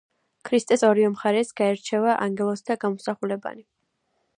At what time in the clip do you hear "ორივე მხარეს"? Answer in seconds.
0.87-1.53